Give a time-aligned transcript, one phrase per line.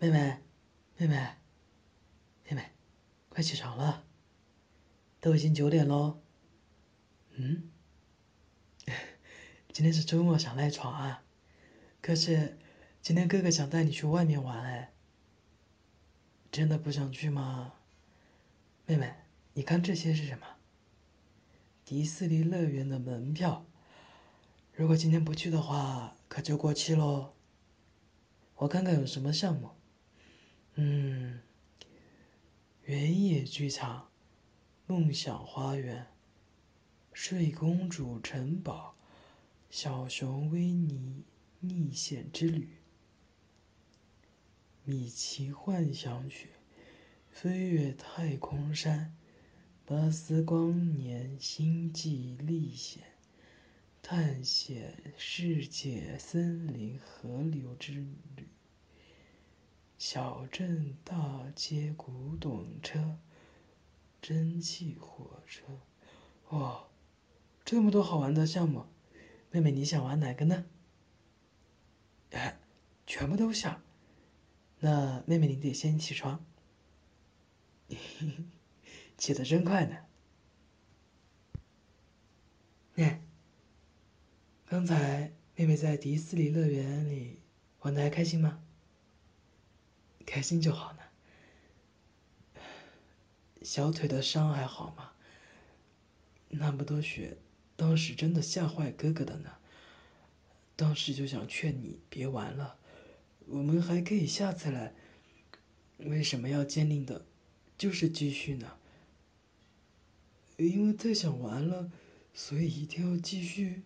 [0.00, 0.38] 妹妹，
[0.96, 1.28] 妹妹，
[2.44, 2.70] 妹妹，
[3.28, 4.04] 快起床了，
[5.20, 6.20] 都已经九点喽。
[7.34, 7.68] 嗯？
[9.72, 11.24] 今天是周末，想赖床啊？
[12.00, 12.56] 可是
[13.02, 14.92] 今天哥哥想带你去外面玩，哎，
[16.52, 17.74] 真的不想去吗？
[18.86, 19.12] 妹妹，
[19.54, 20.46] 你看这些是什么？
[21.84, 23.66] 迪士尼乐园的门票，
[24.74, 27.34] 如果今天不去的话，可就过期喽。
[28.54, 29.70] 我看看有什么项目。
[30.80, 31.40] 嗯，
[32.84, 34.12] 原野剧场、
[34.86, 36.06] 梦想花园、
[37.12, 38.94] 睡公主城堡、
[39.70, 41.24] 小熊维尼
[41.58, 42.68] 历险之旅、
[44.84, 46.50] 米奇幻想曲、
[47.28, 49.16] 飞越太空山、
[49.84, 53.02] 巴斯光年星际历险、
[54.00, 57.94] 探险世界森林河流之
[58.36, 58.37] 旅。
[59.98, 63.18] 小镇大街古董车，
[64.22, 65.64] 蒸汽火车，
[66.50, 66.84] 哇，
[67.64, 68.86] 这么多好玩的项目，
[69.50, 70.64] 妹妹你想玩哪个呢？
[72.30, 72.60] 哎，
[73.08, 73.82] 全部都想。
[74.78, 76.46] 那妹妹你得先起床，
[79.18, 79.96] 起得真快呢。
[82.94, 83.20] 哎，
[84.64, 87.40] 刚才妹妹在迪士尼乐园里
[87.80, 88.62] 玩的还开心吗？
[90.28, 90.98] 开心就好呢。
[93.62, 95.12] 小腿的伤还好吗？
[96.50, 97.38] 那么多血，
[97.76, 99.52] 当时真的吓坏哥哥的呢。
[100.76, 102.76] 当时就想劝你别玩了，
[103.46, 104.94] 我们还可以下次来。
[105.96, 107.24] 为什么要坚定的，
[107.76, 108.76] 就是继续呢？
[110.58, 111.90] 因为太想玩了，
[112.32, 113.82] 所以一定要继续。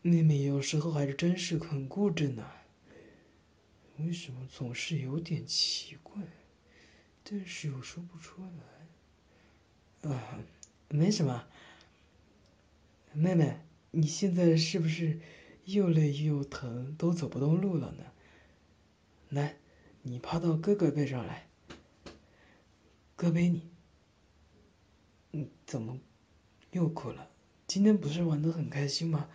[0.00, 2.50] 妹妹有时候还是真是很固执呢。
[4.04, 6.20] 为什么总是有点奇怪，
[7.22, 8.42] 但是又说不出
[10.02, 10.10] 来？
[10.10, 10.38] 啊，
[10.88, 11.46] 没什么。
[13.12, 13.60] 妹妹，
[13.90, 15.20] 你现在是不是
[15.64, 18.04] 又累又疼，都走不动路了呢？
[19.28, 19.56] 来，
[20.02, 21.46] 你趴到哥哥背上来，
[23.14, 23.70] 哥背你。
[25.32, 25.98] 嗯，怎么
[26.72, 27.30] 又哭了？
[27.66, 29.28] 今天不是玩的很开心吗？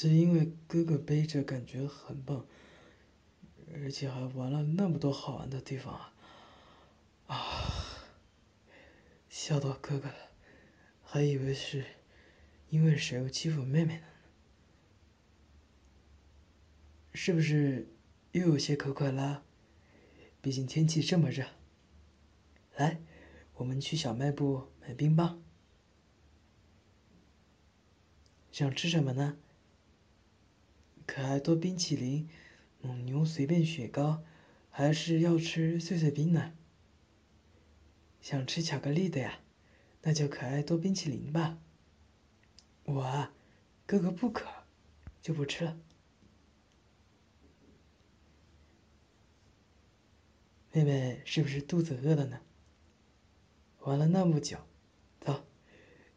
[0.00, 2.46] 是因为哥哥背着感觉很棒，
[3.74, 6.14] 而且还玩了那么多好玩的地方啊！
[7.26, 7.36] 啊，
[9.28, 10.30] 笑到哥哥了，
[11.02, 11.84] 还以为是
[12.68, 14.06] 因为谁又欺负妹妹呢？
[17.14, 17.88] 是不是
[18.30, 19.42] 又有些口渴了？
[20.40, 21.44] 毕竟天气这么热。
[22.76, 23.00] 来，
[23.54, 25.42] 我们去小卖部买冰棒。
[28.52, 29.36] 想吃什么呢？
[31.08, 32.28] 可爱多冰淇淋、
[32.82, 34.22] 蒙牛随便雪糕，
[34.68, 36.52] 还是要吃碎碎冰呢？
[38.20, 39.40] 想吃巧克力的呀，
[40.02, 41.58] 那就可爱多冰淇淋吧。
[42.84, 43.32] 我啊，
[43.86, 44.46] 哥哥不渴，
[45.22, 45.78] 就不吃了。
[50.72, 52.40] 妹妹是不是肚子饿了呢？
[53.80, 54.58] 玩了那么久，
[55.22, 55.42] 走，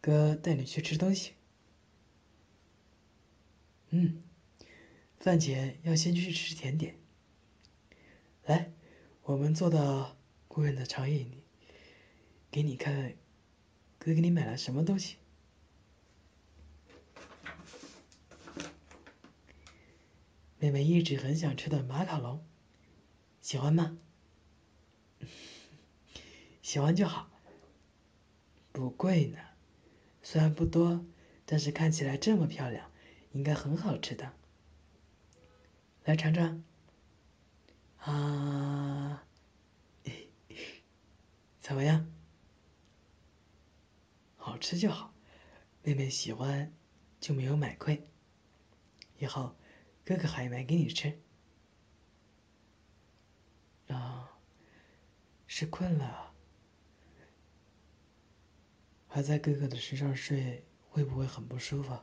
[0.00, 1.34] 哥带你去吃东西。
[3.90, 4.24] 嗯。
[5.20, 6.94] 饭前要先去吃甜点。
[8.46, 8.72] 来，
[9.22, 10.16] 我们坐到
[10.48, 11.44] 顾问的长椅里，
[12.50, 13.12] 给你看，
[13.98, 15.16] 哥给你买了什么东西。
[20.58, 22.42] 妹妹一直很想吃的马卡龙，
[23.42, 23.98] 喜欢吗？
[26.62, 27.28] 喜欢就好。
[28.72, 29.38] 不贵呢，
[30.22, 31.04] 虽然不多，
[31.44, 32.90] 但是看起来这么漂亮，
[33.32, 34.32] 应该很好吃的。
[36.04, 36.64] 来尝尝，
[37.98, 39.22] 啊，
[41.60, 42.10] 怎么样？
[44.36, 45.14] 好吃就好，
[45.82, 46.72] 妹妹喜欢
[47.20, 48.08] 就没有买亏。
[49.18, 49.54] 以后
[50.04, 51.20] 哥哥还买给你吃。
[53.88, 54.40] 啊，
[55.46, 56.32] 是困了，
[59.06, 61.96] 还在哥哥的身上睡，会不会很不舒服？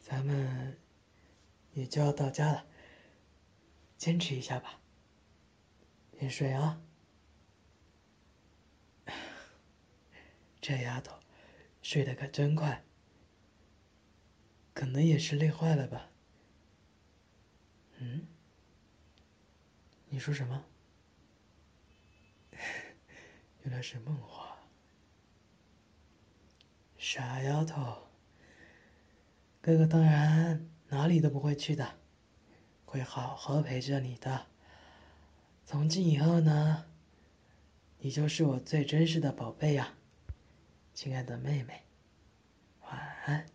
[0.00, 0.78] 咱们。
[1.74, 2.66] 也就要到家了，
[3.96, 4.80] 坚持一下吧。
[6.18, 6.80] 别睡啊！
[10.60, 11.18] 这丫头
[11.82, 12.84] 睡得可真快，
[14.74, 16.10] 可能也是累坏了吧？
[17.98, 18.26] 嗯？
[20.08, 20.64] 你说什么？
[23.62, 24.58] 原来是梦话。
[26.98, 28.08] 傻丫头，
[29.60, 31.94] 哥哥当然哪里都不会去的，
[32.84, 34.46] 会好好陪着你的。
[35.64, 36.84] 从今以后呢，
[37.98, 39.94] 你就是我最珍视的宝贝呀，
[40.92, 41.82] 亲爱的妹妹，
[42.82, 43.46] 晚安。